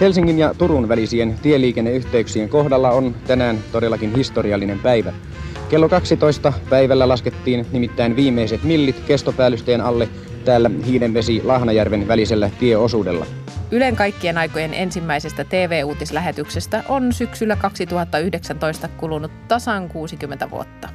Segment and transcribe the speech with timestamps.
[0.00, 5.12] Helsingin ja Turun välisien tieliikenneyhteyksien kohdalla on tänään todellakin historiallinen päivä.
[5.68, 10.08] Kello 12 päivällä laskettiin nimittäin viimeiset millit kestopäällysten alle
[10.44, 13.26] täällä Hiidenvesi-Lahnajärven välisellä tieosuudella.
[13.70, 20.88] Ylen kaikkien aikojen ensimmäisestä TV-uutislähetyksestä on syksyllä 2019 kulunut tasan 60 vuotta.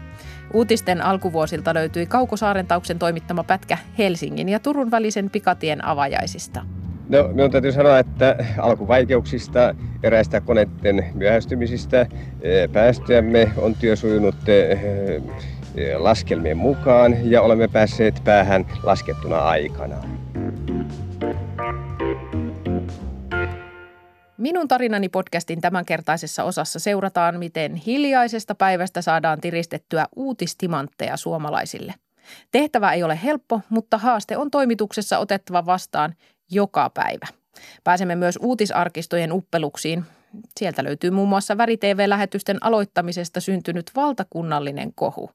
[0.53, 6.65] Uutisten alkuvuosilta löytyi Kauko Saarentauksen toimittama pätkä Helsingin ja Turun välisen pikatien avajaisista.
[7.11, 12.01] No, minun täytyy sanoa, että alkuvaikeuksista, eräistä koneiden myöhästymisistä,
[12.41, 14.79] eh, päästöjämme on työ sujunut eh,
[15.75, 19.95] eh, laskelmien mukaan ja olemme päässeet päähän laskettuna aikana.
[24.37, 31.93] Minun tarinani podcastin tämänkertaisessa osassa seurataan, miten hiljaisesta päivästä saadaan tiristettyä uutistimantteja suomalaisille.
[32.51, 36.15] Tehtävä ei ole helppo, mutta haaste on toimituksessa otettava vastaan
[36.51, 37.27] joka päivä.
[37.83, 40.03] Pääsemme myös uutisarkistojen uppeluksiin.
[40.59, 45.31] Sieltä löytyy muun muassa Väri TV-lähetysten aloittamisesta syntynyt valtakunnallinen kohu.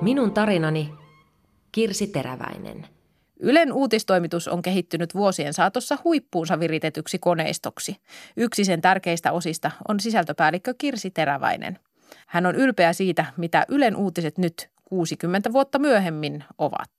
[0.00, 0.92] Minun tarinani
[1.72, 2.93] Kirsi Teräväinen.
[3.44, 7.96] Ylen uutistoimitus on kehittynyt vuosien saatossa huippuunsa viritetyksi koneistoksi.
[8.36, 11.78] Yksi sen tärkeistä osista on sisältöpäällikkö Kirsi Teräväinen.
[12.26, 16.90] Hän on ylpeä siitä, mitä Ylen uutiset nyt 60 vuotta myöhemmin ovat.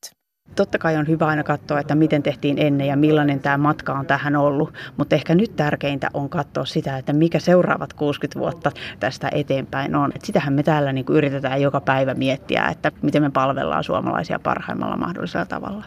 [0.55, 4.05] Totta kai on hyvä aina katsoa, että miten tehtiin ennen ja millainen tämä matka on
[4.05, 9.29] tähän ollut, mutta ehkä nyt tärkeintä on katsoa sitä, että mikä seuraavat 60 vuotta tästä
[9.31, 10.11] eteenpäin on.
[10.15, 14.97] Et sitähän me täällä niin yritetään joka päivä miettiä, että miten me palvellaan suomalaisia parhaimmalla
[14.97, 15.85] mahdollisella tavalla.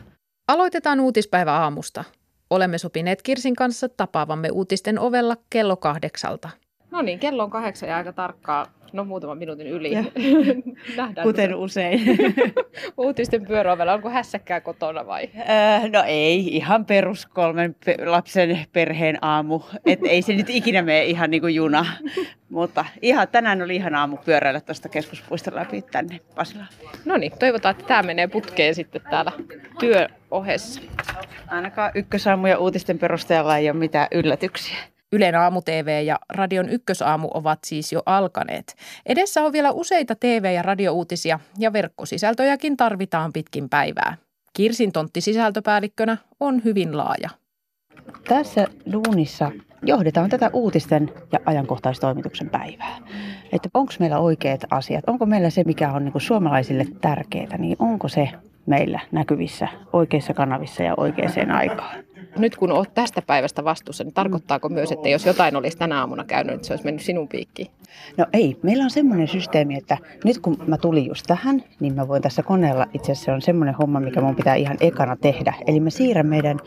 [0.48, 2.04] Aloitetaan uutispäivä aamusta.
[2.50, 6.50] Olemme sopineet Kirsin kanssa tapaavamme uutisten ovella kello kahdeksalta.
[6.90, 9.90] No niin, kello on kahdeksan ja aika tarkkaa No muutaman minuutin yli.
[10.96, 12.00] Nähdään Kuten usein.
[12.96, 13.94] Uutisten pyöräovella.
[13.94, 15.28] Onko hässäkkää kotona vai?
[15.36, 17.76] Öö, no ei, ihan perus kolmen
[18.06, 19.60] lapsen perheen aamu.
[19.86, 21.86] Et ei se nyt ikinä mene ihan niin kuin juna.
[22.48, 26.68] Mutta ihan, tänään oli ihan aamu pyöräillä tuosta keskuspuiston läpi tänne Pasilaan.
[27.04, 29.32] No niin, toivotaan, että tämä menee putkeen sitten täällä
[29.78, 30.80] työohessa.
[31.48, 34.76] Ainakaan ykkösaamu ja uutisten perusteella ei ole mitään yllätyksiä.
[35.12, 38.74] Ylen aamu-TV ja Radion ykkösaamu ovat siis jo alkaneet.
[39.06, 44.16] Edessä on vielä useita TV- ja radiouutisia ja verkkosisältöjäkin tarvitaan pitkin päivää.
[44.52, 47.30] Kirsin tontti sisältöpäällikkönä on hyvin laaja.
[48.28, 49.50] Tässä duunissa
[49.82, 52.98] johdetaan tätä uutisten ja ajankohtaistoimituksen päivää.
[53.52, 58.08] Että onko meillä oikeat asiat, onko meillä se, mikä on niin suomalaisille tärkeää, niin onko
[58.08, 58.28] se
[58.68, 62.04] meillä näkyvissä oikeissa kanavissa ja oikeaan aikaan.
[62.38, 66.24] Nyt kun olet tästä päivästä vastuussa, niin tarkoittaako myös, että jos jotain olisi tänä aamuna
[66.24, 67.68] käynyt, niin se olisi mennyt sinun piikkiin?
[68.16, 68.56] No ei.
[68.62, 72.42] Meillä on semmoinen systeemi, että nyt kun mä tulin just tähän, niin mä voin tässä
[72.42, 75.54] koneella, itse asiassa se on semmoinen homma, mikä mun pitää ihan ekana tehdä.
[75.66, 76.60] Eli mä siirrän meidän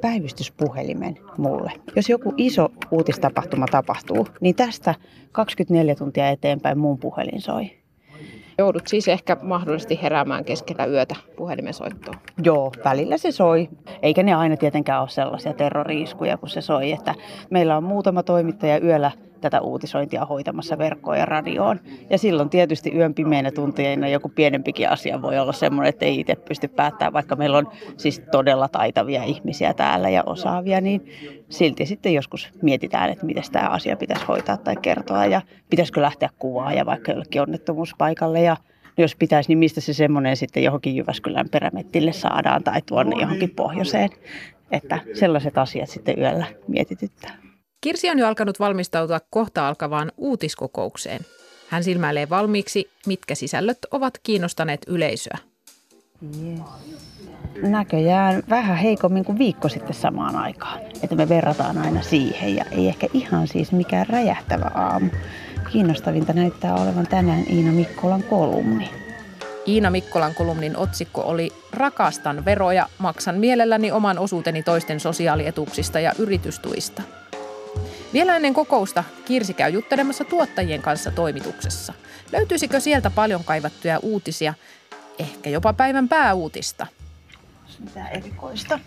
[0.00, 1.72] päivystyspuhelimen mulle.
[1.96, 4.94] Jos joku iso uutistapahtuma tapahtuu, niin tästä
[5.32, 7.70] 24 tuntia eteenpäin mun puhelin soi.
[8.58, 12.16] Joudut siis ehkä mahdollisesti heräämään keskellä yötä puhelimen soittoon.
[12.44, 13.68] Joo, välillä se soi.
[14.02, 16.92] Eikä ne aina tietenkään ole sellaisia terroriiskuja kuin se soi.
[16.92, 17.14] Että
[17.50, 21.80] meillä on muutama toimittaja yöllä tätä uutisointia hoitamassa verkkoon ja radioon.
[22.10, 26.34] Ja silloin tietysti yön pimeinä tunteina joku pienempikin asia voi olla semmoinen, että ei itse
[26.34, 31.06] pysty päättämään, vaikka meillä on siis todella taitavia ihmisiä täällä ja osaavia, niin
[31.48, 36.30] silti sitten joskus mietitään, että miten tämä asia pitäisi hoitaa tai kertoa ja pitäisikö lähteä
[36.38, 38.56] kuvaa ja vaikka jollekin onnettomuuspaikalle ja
[38.98, 44.10] jos pitäisi, niin mistä se semmoinen sitten johonkin Jyväskylän perämettille saadaan tai tuonne johonkin pohjoiseen.
[44.70, 47.45] Että sellaiset asiat sitten yöllä mietityttää.
[47.86, 51.20] Kirsi on jo alkanut valmistautua kohta alkavaan uutiskokoukseen.
[51.68, 55.38] Hän silmäilee valmiiksi, mitkä sisällöt ovat kiinnostaneet yleisöä.
[56.22, 56.60] Yes.
[57.62, 60.80] Näköjään vähän heikommin kuin viikko sitten samaan aikaan.
[61.02, 65.10] Että me verrataan aina siihen ja ei ehkä ihan siis mikään räjähtävä aamu.
[65.72, 68.90] Kiinnostavinta näyttää olevan tänään Iina Mikkolan kolumni.
[69.66, 77.02] Iina Mikkolan kolumnin otsikko oli Rakastan veroja, maksan mielelläni oman osuuteni toisten sosiaalietuuksista ja yritystuista–
[78.16, 81.92] vielä ennen kokousta Kirsi käy juttelemassa tuottajien kanssa toimituksessa.
[82.32, 84.54] Löytyisikö sieltä paljon kaivattuja uutisia,
[85.18, 86.86] ehkä jopa päivän pääuutista?
[87.80, 88.78] Mitä erikoista?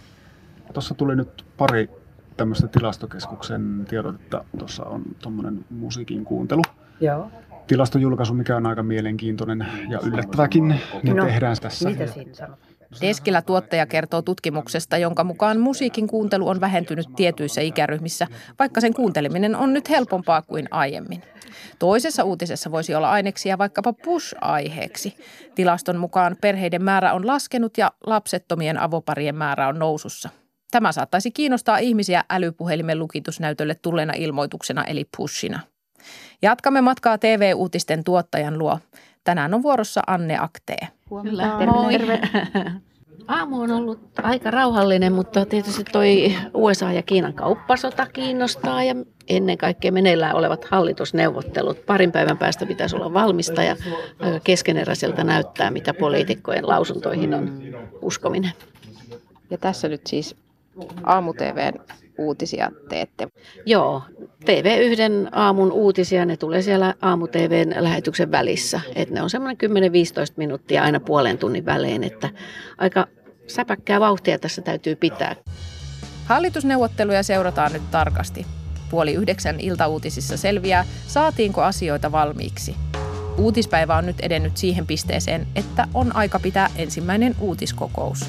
[0.73, 1.89] Tuossa tuli nyt pari
[2.37, 4.45] tämmöistä tilastokeskuksen tiedotetta.
[4.59, 6.61] Tuossa on tuommoinen musiikin kuuntelu.
[7.01, 7.31] Joo.
[7.67, 10.67] Tilastojulkaisu, mikä on aika mielenkiintoinen ja yllättäväkin,
[11.03, 11.89] niin no, tehdään tässä.
[11.89, 12.68] Mitä siinä sanotaan?
[13.01, 18.27] Deskillä tuottaja kertoo tutkimuksesta, jonka mukaan musiikin kuuntelu on vähentynyt tietyissä ikäryhmissä,
[18.59, 21.23] vaikka sen kuunteleminen on nyt helpompaa kuin aiemmin.
[21.79, 25.17] Toisessa uutisessa voisi olla aineksia vaikkapa push-aiheeksi.
[25.55, 30.29] Tilaston mukaan perheiden määrä on laskenut ja lapsettomien avoparien määrä on nousussa.
[30.71, 35.59] Tämä saattaisi kiinnostaa ihmisiä älypuhelimen lukitusnäytölle tulleena ilmoituksena eli pushina.
[36.41, 38.79] Jatkamme matkaa TV-uutisten tuottajan luo.
[39.23, 40.87] Tänään on vuorossa Anne Aktee.
[41.23, 42.19] Kyllä, terve, terve.
[43.27, 48.95] Aamu on ollut aika rauhallinen, mutta tietysti toi USA ja Kiinan kauppasota kiinnostaa ja
[49.27, 51.85] ennen kaikkea meneillään olevat hallitusneuvottelut.
[51.85, 53.75] Parin päivän päästä pitäisi olla valmista ja
[54.19, 57.61] aika keskeneräiseltä näyttää, mitä poliitikkojen lausuntoihin on
[58.01, 58.51] uskominen.
[59.49, 60.35] Ja tässä nyt siis
[61.03, 61.79] aamu-TVn
[62.19, 63.27] uutisia teette?
[63.65, 64.01] Joo,
[64.45, 68.81] TV1 aamun uutisia, ne tulee siellä aamu-TVn lähetyksen välissä.
[68.95, 72.29] Et ne on semmoinen 10-15 minuuttia aina puolen tunnin välein, että
[72.77, 73.07] aika
[73.47, 75.35] säpäkkää vauhtia tässä täytyy pitää.
[76.25, 78.45] Hallitusneuvotteluja seurataan nyt tarkasti.
[78.89, 82.75] Puoli yhdeksän iltauutisissa selviää, saatiinko asioita valmiiksi.
[83.37, 88.25] Uutispäivä on nyt edennyt siihen pisteeseen, että on aika pitää ensimmäinen uutiskokous.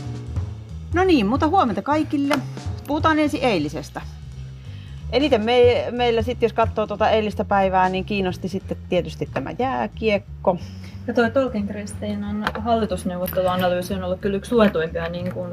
[0.95, 2.39] No niin, mutta huomenta kaikille.
[2.91, 4.01] Puhutaan ensin eilisestä.
[5.13, 10.59] Eniten me, meillä sitten, jos katsoo tuota eilistä päivää, niin kiinnosti sitten tietysti tämä jääkiekko.
[11.07, 15.51] Ja tuo Tolkien Kristiinan hallitusneuvotteluanalyysi on ollut kyllä yksi luetuimpia niin kuin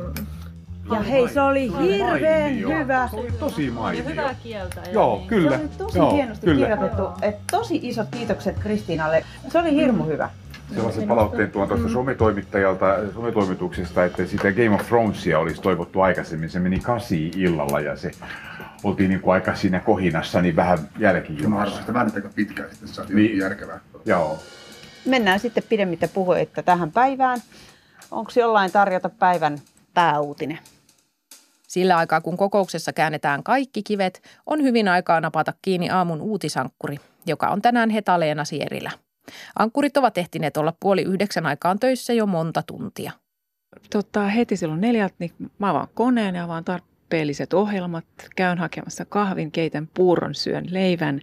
[0.91, 3.07] ja hei, se oli hirveän hyvä.
[3.11, 4.03] Se oli tosi mainio.
[4.03, 4.81] Ja hyvää kieltä.
[4.85, 5.27] Ja Joo, niin.
[5.27, 5.57] kyllä.
[5.57, 6.67] Se oli tosi Joo, hienosti kyllä.
[6.67, 7.03] kirjoitettu.
[7.21, 9.25] Et tosi isot kiitokset Kristiinalle.
[9.49, 10.29] Se oli hirmu hyvä.
[10.75, 16.49] Sellaisen palautteen tuon tuosta sometoimittajalta, sometoimituksesta, että sitä Game of Thronesia olisi toivottu aikaisemmin.
[16.49, 18.11] Se meni kasi illalla ja se
[18.83, 21.61] oltiin niin kuin aika siinä kohinassa niin vähän Mä jälkijunassa.
[21.61, 23.27] arvoin, että vähän aika pitkään sitten saatiin Niin.
[23.31, 23.37] niin.
[23.39, 23.79] järkevää.
[24.05, 24.39] Joo.
[25.05, 27.39] Mennään sitten pidemmittä puheitta tähän päivään.
[28.11, 29.57] Onko jollain tarjota päivän
[29.93, 30.59] pääuutinen?
[31.67, 37.47] Sillä aikaa kun kokouksessa käännetään kaikki kivet, on hyvin aikaa napata kiinni aamun uutisankkuri, joka
[37.47, 38.91] on tänään Heta-Leena Sierilä.
[39.59, 43.11] Ankkurit ovat ehtineet olla puoli yhdeksän aikaan töissä jo monta tuntia.
[43.89, 49.51] Tota, heti silloin neljältä, niin mä avaan koneen ja avaan tarpeelliset ohjelmat, käyn hakemassa kahvin,
[49.51, 51.21] keitän puuron, syön leivän.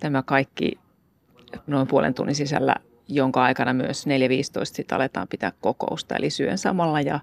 [0.00, 0.78] Tämä kaikki
[1.66, 2.74] noin puolen tunnin sisällä,
[3.08, 4.10] jonka aikana myös 4.15
[4.64, 6.16] sitten aletaan pitää kokousta.
[6.16, 7.20] Eli syön samalla ja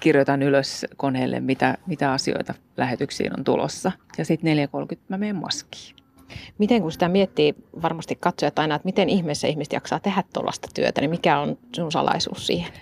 [0.00, 3.92] kirjoitan ylös koneelle, mitä, mitä asioita lähetyksiin on tulossa.
[4.18, 4.56] Ja sitten
[4.92, 6.03] 4.30 mä menen maskiin.
[6.58, 11.00] Miten kun sitä miettii varmasti katsojat aina, että miten ihmeessä ihmiset jaksaa tehdä tuollaista työtä,
[11.00, 12.72] niin mikä on sun salaisuus siihen?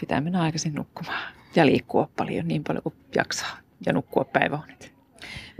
[0.00, 4.92] Pitää mennä aikaisin nukkumaan ja liikkua paljon niin paljon kuin jaksaa ja nukkua päiväunet.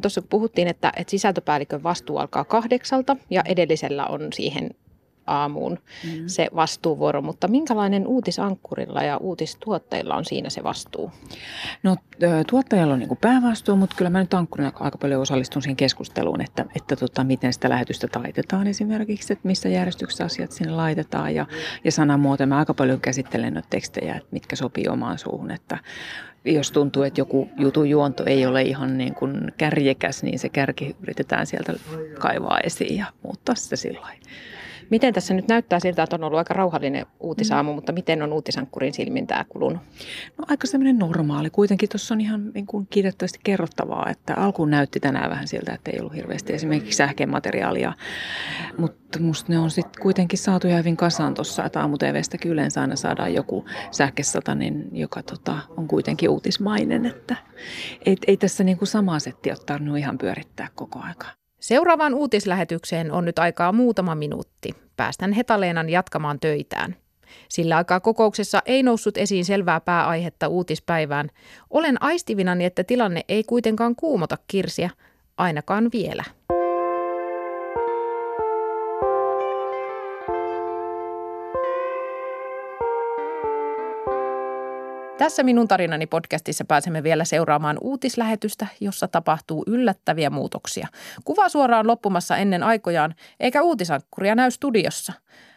[0.02, 4.70] Tuossa kun puhuttiin, että, että sisältöpäällikön vastuu alkaa kahdeksalta ja edellisellä on siihen
[5.28, 6.22] aamuun mm.
[6.26, 11.12] se vastuuvuoro, mutta minkälainen uutisankkurilla ja uutistuotteilla on siinä se vastuu?
[11.82, 11.96] No
[12.50, 16.40] tuottajalla on niin kuin päävastuu, mutta kyllä mä nyt ankkurina aika paljon osallistun siihen keskusteluun,
[16.40, 21.46] että, että tota, miten sitä lähetystä taitetaan esimerkiksi, että missä järjestyksessä asiat sinne laitetaan ja,
[21.84, 22.46] ja sanamuoto.
[22.46, 25.78] Mä aika paljon käsittelen noita tekstejä, että mitkä sopii omaan suuhun, että
[26.44, 30.96] jos tuntuu, että joku jutun juonto ei ole ihan niin kuin kärjekäs, niin se kärki
[31.02, 31.72] yritetään sieltä
[32.18, 34.28] kaivaa esiin ja muuttaa sitä sillä lailla.
[34.90, 37.74] Miten tässä nyt näyttää siltä, että on ollut aika rauhallinen uutisaamu, mm.
[37.74, 39.82] mutta miten on uutisankkurin silmin tämä kulunut?
[40.38, 41.50] No aika semmoinen normaali.
[41.50, 45.90] Kuitenkin tuossa on ihan niin kuin kiitettävästi kerrottavaa, että alkuun näytti tänään vähän siltä, että
[45.90, 47.92] ei ollut hirveästi esimerkiksi sähkemateriaalia.
[48.78, 52.80] Mutta musta ne on sitten kuitenkin saatu ihan hyvin kasaan tuossa, että aamu TVstäkin yleensä
[52.80, 57.06] aina saadaan joku sähkösatanen, joka tota, on kuitenkin uutismainen.
[57.06, 57.36] Että
[58.06, 61.30] ei, ei tässä niin kuin samaa settiä ole tarvinnut ihan pyörittää koko aikaa.
[61.60, 64.74] Seuraavaan uutislähetykseen on nyt aikaa muutama minuutti.
[64.96, 66.96] Päästän Hetaleenan jatkamaan töitään.
[67.48, 71.30] Sillä aikaa kokouksessa ei noussut esiin selvää pääaihetta uutispäivään.
[71.70, 74.90] Olen aistivinani, että tilanne ei kuitenkaan kuumota Kirsiä,
[75.36, 76.24] ainakaan vielä.
[85.18, 90.88] Tässä minun tarinani podcastissa pääsemme vielä seuraamaan uutislähetystä, jossa tapahtuu yllättäviä muutoksia.
[91.24, 95.12] Kuva suoraan loppumassa ennen aikojaan, eikä uutisankkuria näy studiossa.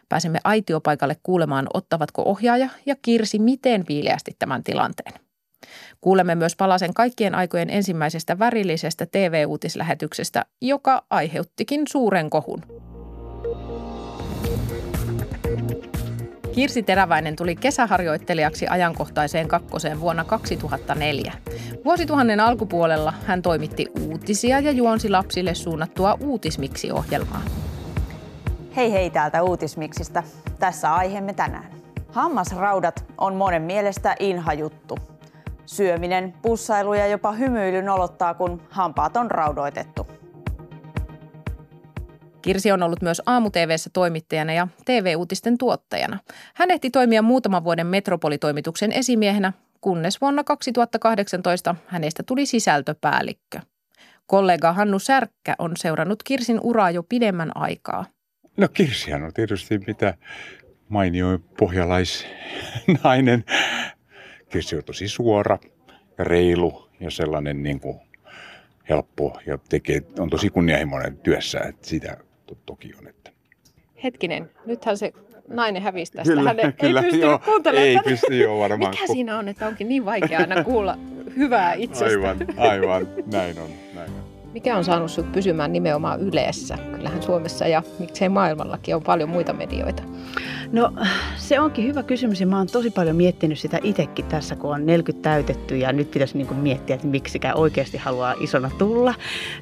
[0.09, 5.13] Pääsemme aitiopaikalle kuulemaan, ottavatko ohjaaja ja Kirsi miten viileästi tämän tilanteen.
[6.01, 12.80] Kuulemme myös palasen kaikkien aikojen ensimmäisestä värillisestä TV-uutislähetyksestä, joka aiheuttikin suuren kohun.
[16.51, 21.34] Kirsi Teräväinen tuli kesäharjoittelijaksi ajankohtaiseen kakkoseen vuonna 2004.
[21.86, 27.41] Vuosituhannen alkupuolella hän toimitti uutisia ja juonsi lapsille suunnattua Uutismiksi-ohjelmaa.
[28.75, 30.24] Hei hei täältä Uutismiksistä.
[30.60, 31.72] Tässä aiheemme tänään.
[32.12, 34.98] Hammasraudat on monen mielestä inhajuttu.
[35.65, 40.08] Syöminen, pussailu ja jopa hymyily nolottaa, kun hampaat on raudoitettu.
[42.41, 43.50] Kirsi on ollut myös aamu
[43.93, 46.19] toimittajana ja TV-uutisten tuottajana.
[46.53, 53.60] Hän ehti toimia muutaman vuoden metropolitoimituksen esimiehenä, kunnes vuonna 2018 hänestä tuli sisältöpäällikkö.
[54.25, 58.05] Kollega Hannu Särkkä on seurannut Kirsin uraa jo pidemmän aikaa.
[58.57, 60.13] No Kirsihan on tietysti mitä
[60.89, 63.43] mainioin pohjalaisnainen.
[64.50, 65.57] Kirsi on tosi suora
[66.17, 68.00] ja reilu ja sellainen niin kuin
[68.89, 72.17] helppo ja tekee, on tosi kunnianhimoinen työssä, että sitä
[72.51, 73.08] to, toki on.
[73.08, 73.31] Että.
[74.03, 75.13] Hetkinen, nythän se
[75.48, 76.34] nainen hävisi tästä.
[76.34, 78.91] Kyllä, Hän ei, kyllä, ei joo, kuuntelemaan ei pysty, joo, varmaan.
[78.91, 80.98] Mikä siinä on, että onkin niin vaikea aina kuulla
[81.38, 82.05] hyvää itsestä?
[82.05, 84.31] Aivan, aivan, näin on, näin on.
[84.53, 86.77] Mikä on saanut sinut pysymään nimenomaan Yleessä?
[86.91, 90.03] Kyllähän Suomessa ja miksei maailmallakin on paljon muita medioita.
[90.72, 90.93] No
[91.36, 94.86] se onkin hyvä kysymys ja mä oon tosi paljon miettinyt sitä itsekin tässä, kun on
[94.86, 99.13] 40 täytetty ja nyt pitäisi niin miettiä, että miksikään oikeasti haluaa isona tulla.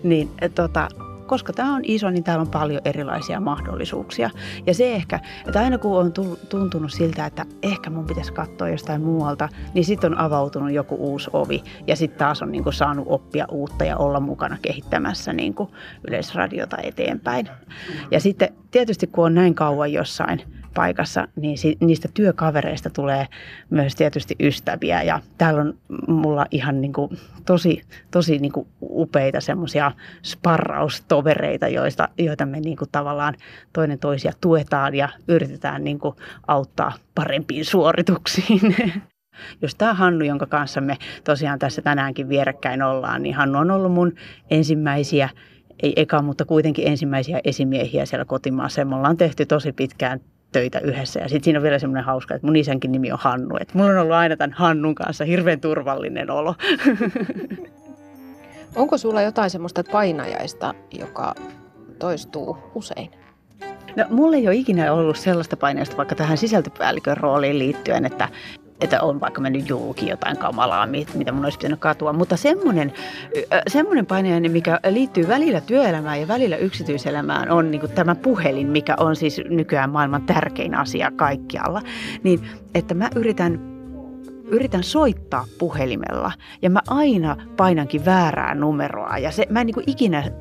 [0.03, 0.87] Niin tota,
[1.29, 4.29] koska tämä on iso, niin täällä on paljon erilaisia mahdollisuuksia.
[4.65, 6.13] Ja se ehkä, että aina kun on
[6.49, 11.29] tuntunut siltä, että ehkä mun pitäisi katsoa jostain muualta, niin sitten on avautunut joku uusi
[11.33, 11.63] ovi.
[11.87, 15.69] Ja sitten taas on niin kuin saanut oppia uutta ja olla mukana kehittämässä niin kuin
[16.07, 17.49] yleisradiota eteenpäin.
[18.11, 23.27] Ja sitten tietysti kun on näin kauan jossain paikassa, niin niistä työkavereista tulee
[23.69, 25.03] myös tietysti ystäviä.
[25.03, 29.91] Ja täällä on mulla ihan niin kuin tosi, tosi niin kuin upeita semmoisia
[30.23, 33.35] sparraustovereita, joista, joita me niin kuin tavallaan
[33.73, 36.15] toinen toisia tuetaan ja yritetään niin kuin
[36.47, 38.75] auttaa parempiin suorituksiin.
[39.61, 43.91] Jos tämä Hannu, jonka kanssa me tosiaan tässä tänäänkin vierekkäin ollaan, niin Hannu on ollut
[43.91, 44.13] mun
[44.49, 45.29] ensimmäisiä
[45.83, 48.85] ei eka, mutta kuitenkin ensimmäisiä esimiehiä siellä kotimaassa.
[48.85, 50.19] Me ollaan tehty tosi pitkään
[50.51, 51.19] töitä yhdessä.
[51.19, 53.57] Ja sitten siinä on vielä semmoinen hauska, että mun isänkin nimi on Hannu.
[53.61, 56.55] Että mulla on ollut aina tämän Hannun kanssa hirveän turvallinen olo.
[58.75, 61.35] Onko sulla jotain semmoista painajaista, joka
[61.99, 63.11] toistuu usein?
[63.95, 68.29] No, mulla ei ole ikinä ollut sellaista paineesta vaikka tähän sisältöpäällikön rooliin liittyen, että,
[68.81, 72.13] että on vaikka mennyt julki jotain kamalaa, mitä mun olisi pitänyt katua.
[72.13, 72.93] Mutta semmoinen,
[73.67, 79.15] semmoinen painajainen, mikä liittyy välillä työelämään ja välillä yksityiselämään, on niin tämä puhelin, mikä on
[79.15, 81.81] siis nykyään maailman tärkein asia kaikkialla.
[82.23, 82.39] Niin,
[82.75, 83.68] että mä yritän
[84.51, 90.31] yritän soittaa puhelimella ja mä aina painankin väärää numeroa ja se, mä en niin ikinä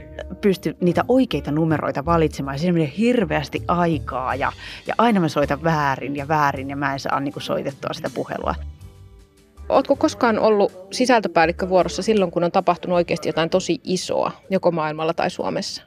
[0.41, 2.59] pysty niitä oikeita numeroita valitsemaan.
[2.59, 4.53] Se menee hirveästi aikaa ja,
[4.87, 8.55] ja aina mä soitan väärin ja väärin ja mä en saa niin soitettua sitä puhelua.
[9.69, 15.15] Oletko koskaan ollut sisältöpäällikkö vuorossa silloin, kun on tapahtunut oikeasti jotain tosi isoa, joko maailmalla
[15.15, 15.83] tai Suomessa?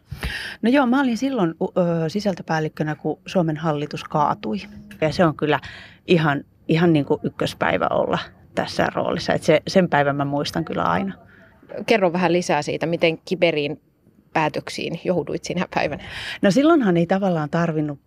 [0.61, 4.57] No joo, mä olin silloin ö, sisältöpäällikkönä, kun Suomen hallitus kaatui.
[5.01, 5.59] Ja se on kyllä
[6.07, 8.19] ihan ihan niin kuin ykköspäivä olla
[8.55, 9.33] tässä roolissa.
[9.33, 11.13] Et se, sen päivän mä muistan kyllä aina.
[11.85, 13.81] Kerro vähän lisää siitä, miten kiberiin
[14.33, 16.03] päätöksiin jouduit sinä päivänä?
[16.41, 17.99] No silloinhan ei tavallaan tarvinnut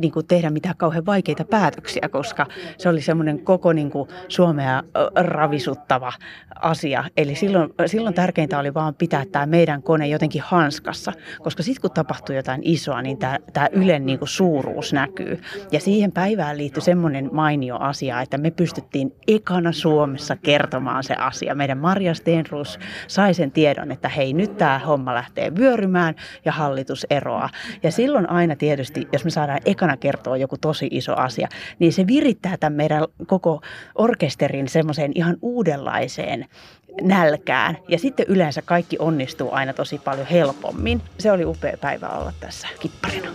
[0.00, 2.46] niin kuin tehdä mitään kauhean vaikeita päätöksiä, koska
[2.78, 4.82] se oli semmoinen koko niin kuin Suomea
[5.14, 6.12] ravisuttava
[6.62, 7.04] asia.
[7.16, 11.90] Eli silloin, silloin tärkeintä oli vaan pitää tämä meidän kone jotenkin hanskassa, koska sitten kun
[11.90, 15.40] tapahtuu jotain isoa, niin tämä, tämä Ylen niin kuin suuruus näkyy.
[15.72, 21.54] Ja siihen päivään liittyi semmoinen mainio asia, että me pystyttiin ekana Suomessa kertomaan se asia.
[21.54, 27.06] Meidän Marja Stenrus sai sen tiedon, että hei nyt tämä homma lähtee vyörymään ja hallitus
[27.10, 27.48] eroaa.
[27.82, 31.48] Ja silloin aina tietysti, jos me saadaan ekana kertoa joku tosi iso asia,
[31.78, 33.60] niin se virittää tämän meidän koko
[33.94, 36.46] orkesterin semmoiseen ihan uudenlaiseen
[37.02, 37.78] nälkään.
[37.88, 41.02] Ja sitten yleensä kaikki onnistuu aina tosi paljon helpommin.
[41.18, 43.28] Se oli upea päivä olla tässä kipparina.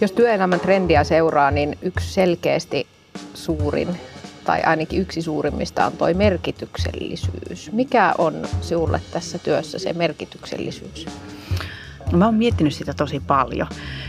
[0.00, 2.86] Jos työelämän trendiä seuraa, niin yksi selkeästi
[3.34, 3.88] suurin
[4.44, 7.72] tai ainakin yksi suurimmista on toi merkityksellisyys.
[7.72, 11.06] Mikä on sinulle tässä työssä se merkityksellisyys?
[12.12, 13.68] No, mä oon miettinyt sitä tosi paljon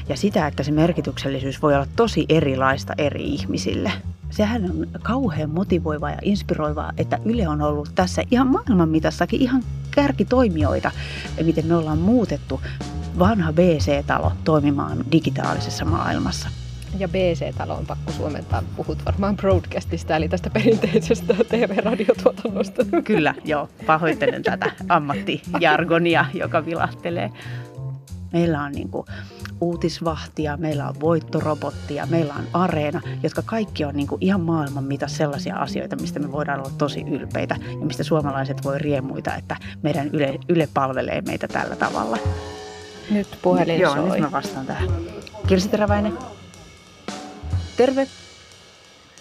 [0.09, 3.91] ja sitä, että se merkityksellisyys voi olla tosi erilaista eri ihmisille.
[4.29, 9.63] Sehän on kauhean motivoivaa ja inspiroivaa, että Yle on ollut tässä ihan maailman mitassakin ihan
[9.91, 10.91] kärkitoimijoita,
[11.43, 12.61] miten me ollaan muutettu
[13.19, 16.49] vanha BC-talo toimimaan digitaalisessa maailmassa.
[16.99, 18.63] Ja BC-talo on pakko suomentaa.
[18.75, 22.85] Puhut varmaan broadcastista, eli tästä perinteisestä TV-radiotuotannosta.
[23.03, 23.69] Kyllä, joo.
[23.85, 27.31] Pahoittelen tätä ammattijargonia, joka vilahtelee.
[28.33, 29.05] Meillä on niin kuin
[29.61, 35.07] uutisvahtia, meillä on voittorobottia, meillä on areena, jotka kaikki on niin kuin ihan maailman mitä
[35.07, 40.09] sellaisia asioita, mistä me voidaan olla tosi ylpeitä ja mistä suomalaiset voi riemuita, että meidän
[40.13, 42.17] Yle, yle palvelee meitä tällä tavalla.
[43.09, 44.09] Nyt puhelin Joo, soi.
[44.09, 44.89] nyt mä vastaan tähän.
[45.47, 46.17] Kirsi Teräväinen.
[47.77, 48.07] Terve.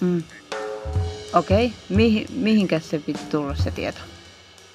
[0.01, 0.23] Mm.
[1.35, 1.79] Okei, okay.
[1.89, 3.99] Mihin, mihinkä se piti tulla se tieto?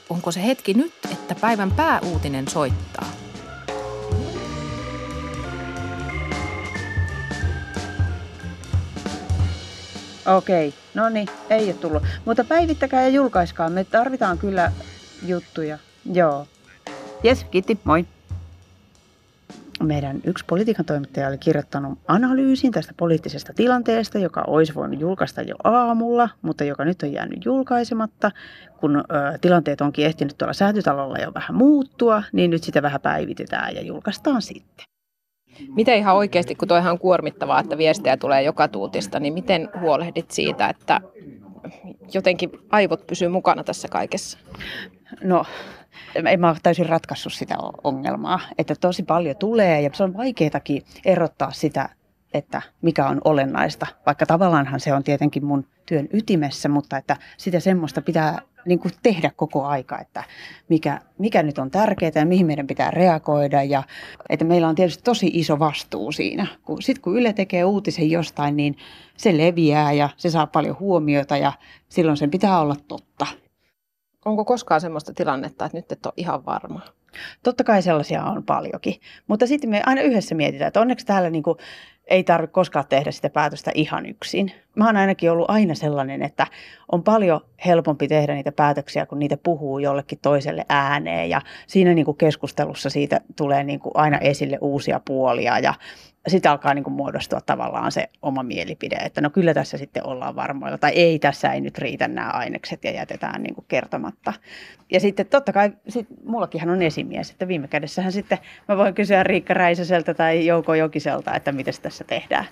[0.10, 3.06] Onko se hetki nyt, että päivän pääuutinen soittaa?
[10.38, 12.04] Okei, no niin, ei ole tullut.
[12.26, 14.72] Mutta päivittäkää ja julkaiskaa, me tarvitaan kyllä
[15.26, 15.78] juttuja.
[16.14, 16.48] Joo.
[17.24, 18.06] Jes, kiitti, moi.
[19.84, 25.56] Meidän yksi politiikan toimittaja oli kirjoittanut analyysin tästä poliittisesta tilanteesta, joka olisi voinut julkaista jo
[25.64, 28.32] aamulla, mutta joka nyt on jäänyt julkaisematta.
[28.78, 29.04] Kun ö,
[29.42, 34.42] tilanteet onkin ehtinyt tuolla säätytalolla jo vähän muuttua, niin nyt sitä vähän päivitetään ja julkaistaan
[34.42, 34.86] sitten.
[35.75, 40.32] Miten ihan oikeasti, kun toihan on kuormittavaa, että viestejä tulee joka tuutista, niin miten huolehdit
[40.32, 41.01] siitä, että
[42.13, 44.39] jotenkin aivot pysyy mukana tässä kaikessa?
[45.24, 45.46] No,
[46.16, 50.84] en mä ole täysin ratkaissut sitä ongelmaa, että tosi paljon tulee ja se on vaikeatakin
[51.06, 51.89] erottaa sitä,
[52.34, 57.60] että mikä on olennaista, vaikka tavallaanhan se on tietenkin mun työn ytimessä, mutta että sitä
[57.60, 60.24] semmoista pitää niin kuin tehdä koko aika, että
[60.70, 63.63] mikä, mikä nyt on tärkeää ja mihin meidän pitää reagoida.
[63.63, 63.84] Ja
[64.30, 66.48] että meillä on tietysti tosi iso vastuu siinä.
[66.80, 68.78] Sitten kun Yle tekee uutisen jostain, niin
[69.18, 71.54] se leviää ja se saa paljon huomiota ja
[71.89, 73.28] silloin sen pitää olla totta.
[74.25, 76.82] Onko koskaan sellaista tilannetta, että nyt et ole ihan varma?
[77.44, 78.96] Totta kai sellaisia on paljonkin,
[79.28, 81.58] mutta sitten me aina yhdessä mietitään, että onneksi täällä niin kuin
[82.10, 84.51] ei tarvitse koskaan tehdä sitä päätöstä ihan yksin.
[84.75, 86.48] Mä oon ainakin ollut aina sellainen, että
[86.92, 91.30] on paljon helpompi tehdä niitä päätöksiä, kun niitä puhuu jollekin toiselle ääneen.
[91.30, 95.74] Ja siinä niin kuin keskustelussa siitä tulee niin kuin aina esille uusia puolia ja
[96.28, 100.36] sitten alkaa niin kuin muodostua tavallaan se oma mielipide, että no kyllä tässä sitten ollaan
[100.36, 104.34] varmoilla, tai ei tässä ei nyt riitä nämä ainekset ja jätetään niin kuin kertomatta.
[104.92, 108.38] Ja sitten totta kai, sit, mullakinhan on esimies, että viime kädessähän sitten
[108.68, 112.46] mä voin kysyä Riikka Räisäseltä tai Jouko Jokiselta, että miten tässä tehdään.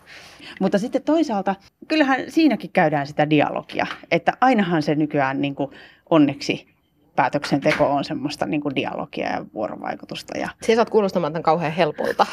[0.61, 1.55] Mutta sitten toisaalta,
[1.87, 5.71] kyllähän siinäkin käydään sitä dialogia, että ainahan se nykyään niin kuin
[6.09, 6.67] onneksi
[7.15, 10.37] päätöksenteko on semmoista niin kuin dialogia ja vuorovaikutusta.
[10.37, 10.49] Ja...
[10.63, 12.25] Siis saat kuulostamaan tämän kauhean helpolta.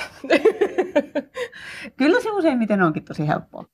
[1.96, 3.64] Kyllä se useimmiten onkin tosi helppoa.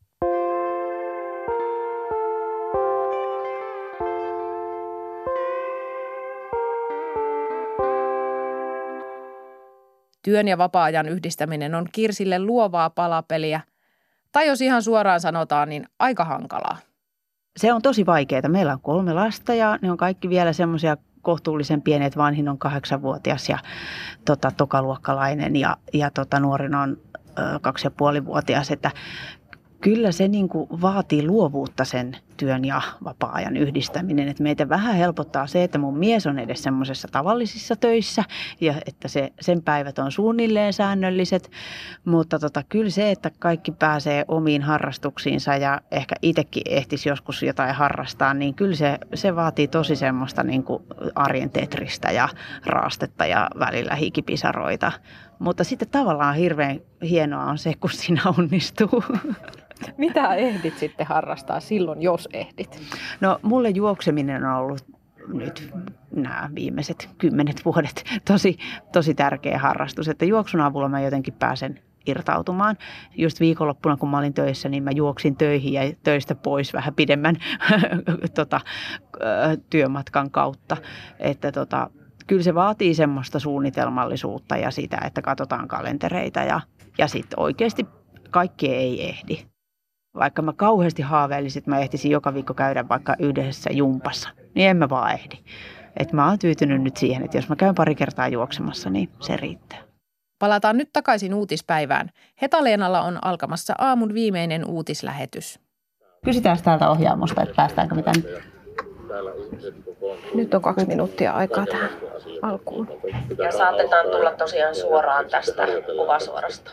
[10.23, 13.61] Työn ja vapaa-ajan yhdistäminen on Kirsille luovaa palapeliä,
[14.33, 16.79] tai jos ihan suoraan sanotaan, niin aika hankalaa.
[17.57, 18.49] Se on tosi vaikeaa.
[18.49, 22.17] Meillä on kolme lasta ja ne on kaikki vielä semmoisia kohtuullisen pienet.
[22.17, 23.59] Vanhin on kahdeksanvuotias ja
[24.25, 26.97] tota, tokaluokkalainen ja, ja tota, nuorin on
[27.61, 28.71] kaksi ja puoli vuotias.
[28.71, 28.91] Että
[29.81, 34.29] kyllä se niin kuin vaatii luovuutta sen työn ja vapaa-ajan yhdistäminen.
[34.29, 38.25] Että meitä vähän helpottaa se, että mun mies on edes semmoisessa tavallisissa töissä
[38.61, 41.51] ja että se, sen päivät on suunnilleen säännölliset.
[42.05, 47.75] Mutta tota, kyllä se, että kaikki pääsee omiin harrastuksiinsa ja ehkä itsekin ehtisi joskus jotain
[47.75, 50.83] harrastaa, niin kyllä se, se vaatii tosi semmoista niin kuin
[51.15, 52.29] arjen tetristä ja
[52.67, 54.93] raastetta ja välillä hikipisaroita.
[55.39, 59.05] Mutta sitten tavallaan hirveän hienoa on se, kun siinä onnistuu.
[59.97, 62.81] Mitä ehdit sitten harrastaa silloin, jos ehdit?
[63.21, 64.85] No mulle juokseminen on ollut
[65.29, 65.71] nyt
[66.11, 68.59] nämä viimeiset kymmenet vuodet tosi,
[68.93, 70.09] tosi tärkeä harrastus.
[70.09, 72.77] Että juoksun avulla mä jotenkin pääsen irtautumaan.
[73.17, 77.37] Just viikonloppuna, kun mä olin töissä, niin mä juoksin töihin ja töistä pois vähän pidemmän
[78.35, 78.61] tota,
[79.71, 80.77] työmatkan kautta.
[81.19, 81.91] Että tota,
[82.27, 86.61] kyllä se vaatii semmoista suunnitelmallisuutta ja sitä, että katsotaan kalentereita ja,
[86.99, 87.87] ja sitten oikeasti
[88.31, 89.47] kaikki ei ehdi.
[90.15, 94.77] Vaikka mä kauheasti haaveilisin, että mä ehtisin joka viikko käydä vaikka yhdessä jumpassa, niin en
[94.77, 95.37] mä vaan ehdi.
[95.97, 99.37] Et mä oon tyytynyt nyt siihen, että jos mä käyn pari kertaa juoksemassa, niin se
[99.37, 99.79] riittää.
[100.39, 102.11] Palataan nyt takaisin uutispäivään.
[102.43, 105.61] Hetaleenalla on alkamassa aamun viimeinen uutislähetys.
[106.25, 108.23] Kysytään täältä ohjaamosta, että päästäänkö me tänne.
[110.35, 111.91] Nyt on kaksi minuuttia aikaa tähän
[112.43, 112.89] alkuun.
[113.45, 116.71] Ja saatetaan tulla tosiaan suoraan tästä kuvasuorasta.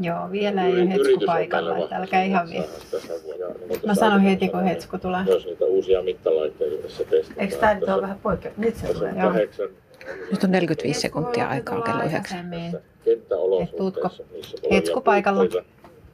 [0.00, 2.66] Joo, vielä ei ole Hetsku paikalla, että älkää ihan vielä.
[3.86, 5.24] Mä sanon heti, kun Hetsku tulee.
[5.24, 7.40] Myös niitä uusia mittalaitteita tässä testata.
[7.40, 8.52] Eikö tämä nyt ole vähän poikkea?
[8.56, 9.32] Nyt se tulee, joo.
[10.30, 12.50] Nyt on 45 sekuntia aikaa kello 9.
[13.76, 14.10] Tuutko
[14.70, 15.42] Hetsku paikalla?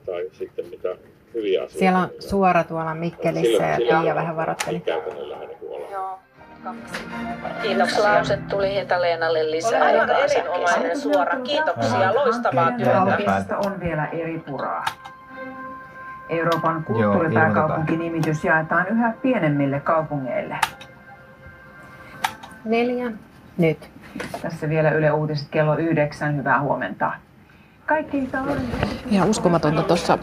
[0.06, 0.96] Tai sitten mitä
[1.34, 1.78] hyviä asioita.
[1.78, 4.82] Siellä on suora tuolla Mikkelissä ja Pia vähän varoitteli.
[5.92, 6.18] Joo.
[7.62, 9.84] Kiitoslause tuli Heta-Leenalle lisää.
[9.84, 11.36] Aivan erinomainen suora.
[11.40, 13.58] Kiitoksia, loistavaa työtä.
[13.58, 14.84] on vielä eri puraa.
[16.28, 20.56] Euroopan kulttuuripääkaupunkinimitys jaetaan yhä pienemmille kaupungeille.
[22.64, 23.12] Neljä.
[23.58, 23.90] Nyt.
[24.42, 26.36] Tässä vielä Yle Uutiset kello yhdeksän.
[26.36, 27.12] Hyvää huomenta.
[27.86, 28.28] Kaikki
[29.06, 30.18] Ihan uskomatonta tuossa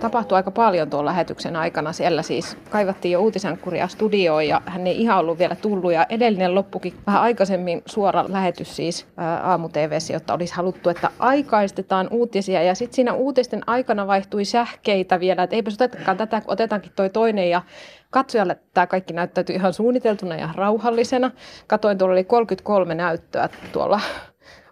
[0.00, 1.92] tapahtui aika paljon tuon lähetyksen aikana.
[1.92, 5.92] Siellä siis kaivattiin jo uutisankkuria studioon ja hän ei ihan ollut vielä tullut.
[5.92, 9.06] Ja edellinen loppukin vähän aikaisemmin suora lähetys siis
[9.42, 12.62] aamu TVssä, jotta olisi haluttu, että aikaistetaan uutisia.
[12.62, 17.10] Ja sitten siinä uutisten aikana vaihtui sähkeitä vielä, että eipä otetakaan tätä, kun otetaankin toi
[17.10, 17.50] toinen.
[17.50, 17.62] Ja
[18.10, 21.30] katsojalle tämä kaikki näyttäytyi ihan suunniteltuna ja rauhallisena.
[21.66, 24.00] Katoin, tuolla oli 33 näyttöä tuolla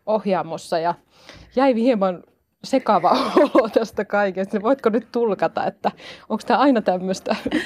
[0.06, 0.94] ohjaamossa ja
[1.56, 2.24] jäi hieman
[2.64, 3.10] sekava
[3.54, 4.62] olo tästä kaikesta.
[4.62, 5.90] Voitko nyt tulkata, että
[6.28, 7.36] onko tämä aina tämmöistä?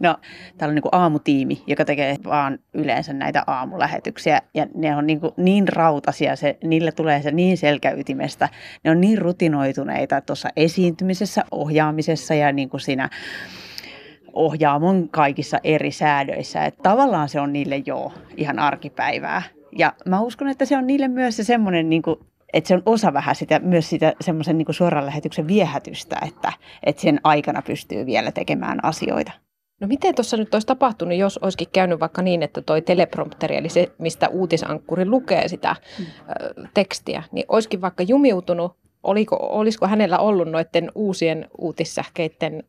[0.00, 0.16] No,
[0.58, 4.42] täällä on niin aamutiimi, joka tekee vaan yleensä näitä aamulähetyksiä.
[4.54, 8.48] Ja ne on niin, niin rautasia, se, niille tulee se niin selkäytimestä.
[8.84, 13.10] Ne on niin rutinoituneita tuossa esiintymisessä, ohjaamisessa ja niin kuin siinä
[14.32, 16.64] ohjaamon kaikissa eri säädöissä.
[16.64, 19.42] Että tavallaan se on niille jo ihan arkipäivää.
[19.78, 22.16] Ja mä uskon, että se on niille myös se semmoinen niin kuin
[22.56, 27.02] että se on osa vähän sitä, myös sitä semmoisen niin suoran lähetyksen viehätystä, että, että
[27.02, 29.32] sen aikana pystyy vielä tekemään asioita.
[29.80, 33.68] No miten tuossa nyt olisi tapahtunut, jos olisikin käynyt vaikka niin, että toi teleprompteri, eli
[33.68, 36.04] se, mistä uutisankkuri lukee sitä mm.
[36.04, 42.62] ö, tekstiä, niin olisikin vaikka jumiutunut, oliko, olisiko hänellä ollut noiden uusien uutissähkeiden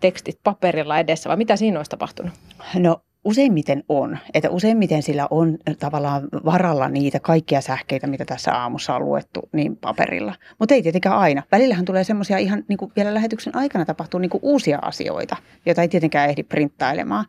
[0.00, 2.32] tekstit paperilla edessä vai mitä siinä olisi tapahtunut?
[2.74, 4.18] No useimmiten on.
[4.34, 9.76] Että useimmiten sillä on tavallaan varalla niitä kaikkia sähkeitä, mitä tässä aamussa on luettu niin
[9.76, 10.34] paperilla.
[10.58, 11.42] Mutta ei tietenkään aina.
[11.52, 15.36] Välillähän tulee semmoisia ihan niin kuin vielä lähetyksen aikana tapahtuu niin kuin uusia asioita,
[15.66, 17.24] joita ei tietenkään ehdi printtailemaan.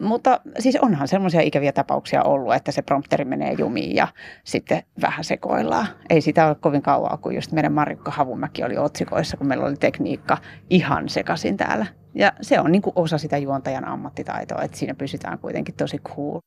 [0.00, 4.08] Mutta siis onhan semmoisia ikäviä tapauksia ollut, että se prompteri menee jumiin ja
[4.44, 5.86] sitten vähän sekoillaan.
[6.10, 9.76] Ei sitä ole kovin kauaa, kun just meidän Marikka Havumäki oli otsikoissa, kun meillä oli
[9.76, 10.38] tekniikka
[10.70, 12.01] ihan sekaisin täällä.
[12.14, 16.40] Ja se on niin kuin osa sitä juontajan ammattitaitoa, että siinä pysytään kuitenkin tosi cool.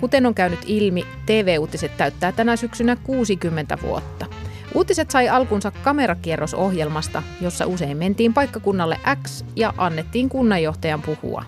[0.00, 4.26] Kuten on käynyt ilmi, TV-uutiset täyttää tänä syksynä 60 vuotta.
[4.74, 11.44] Uutiset sai alkunsa kamerakierrosohjelmasta, jossa usein mentiin paikkakunnalle X ja annettiin kunnanjohtajan puhua.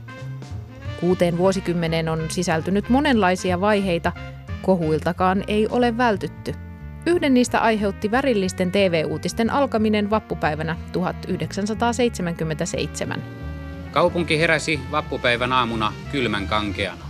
[1.00, 4.12] Kuuteen vuosikymmeneen on sisältynyt monenlaisia vaiheita,
[4.62, 6.54] kohuiltakaan ei ole vältytty–
[7.06, 13.22] Yhden niistä aiheutti värillisten TV-uutisten alkaminen vappupäivänä 1977.
[13.90, 17.06] Kaupunki heräsi vappupäivän aamuna kylmän kankeana.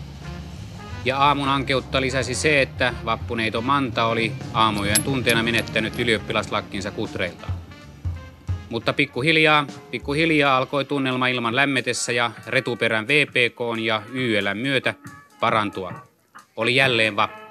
[1.04, 7.52] Ja aamun ankeutta lisäsi se, että vappuneito Manta oli aamujen tunteena menettänyt ylioppilaslakkinsa kutreiltaan.
[8.70, 14.94] Mutta pikkuhiljaa, pikkuhiljaa alkoi tunnelma ilman lämmetessä ja retuperän VPK ja YL myötä
[15.40, 15.92] parantua.
[16.56, 17.45] Oli jälleen vappu.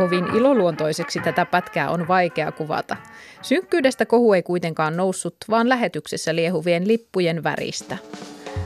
[0.00, 2.96] Kovin iloluontoiseksi tätä pätkää on vaikea kuvata.
[3.42, 7.96] Synkkyydestä kohu ei kuitenkaan noussut, vaan lähetyksessä liehuvien lippujen väristä.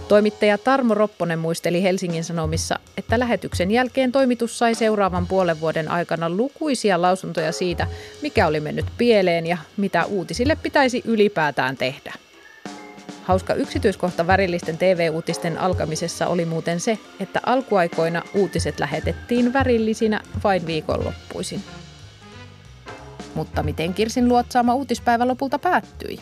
[0.09, 6.31] Toimittaja Tarmo Ropponen muisteli Helsingin Sanomissa, että lähetyksen jälkeen toimitus sai seuraavan puolen vuoden aikana
[6.31, 7.87] lukuisia lausuntoja siitä,
[8.23, 12.24] mikä oli mennyt pieleen ja mitä uutisille pitäisi ylipäätään tehdä.
[13.25, 21.63] Hauska yksityiskohta värillisten TV-uutisten alkamisessa oli muuten se, että alkuaikoina uutiset lähetettiin värillisinä vain viikonloppuisin.
[23.35, 26.21] Mutta miten Kirsin luotsaama uutispäivä lopulta päättyi?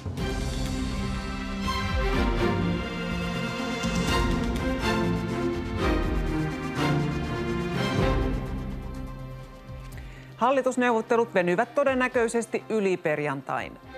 [10.36, 13.91] Hallitusneuvottelut venyvät todennäköisesti yli perjantain.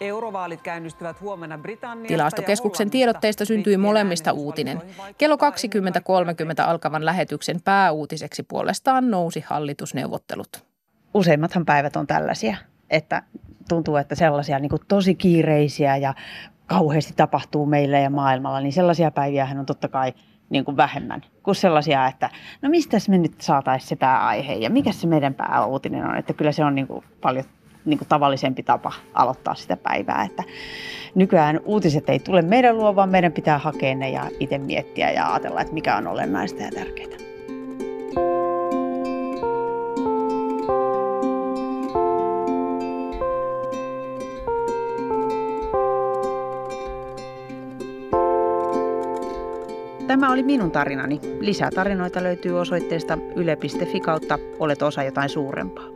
[0.00, 4.82] Eurovaalit käynnistyvät huomenna Britanniasta Tilastokeskuksen tiedotteista syntyi molemmista uutinen.
[5.18, 5.40] Kello 20.30
[6.66, 10.64] alkavan lähetyksen pääuutiseksi puolestaan nousi hallitusneuvottelut.
[11.14, 12.56] Useimmathan päivät on tällaisia,
[12.90, 13.22] että
[13.68, 16.14] tuntuu, että sellaisia niin tosi kiireisiä ja
[16.66, 20.12] kauheasti tapahtuu meille ja maailmalla, niin sellaisia päiviä on totta kai
[20.50, 22.30] niin kuin vähemmän kuin sellaisia, että
[22.62, 26.16] no mistä me nyt saataisiin se pääaihe ja mikä se meidän pääuutinen on.
[26.16, 27.44] Että kyllä se on niin kuin paljon
[27.84, 30.24] niin kuin tavallisempi tapa aloittaa sitä päivää.
[30.30, 30.42] Että
[31.14, 35.32] nykyään uutiset ei tule meidän luo, vaan meidän pitää hakea ne ja itse miettiä ja
[35.32, 37.14] ajatella, että mikä on olennaista ja tärkeää.
[50.06, 51.20] Tämä oli minun tarinani.
[51.40, 55.93] Lisää tarinoita löytyy osoitteesta yle.fi kautta olet osa jotain suurempaa.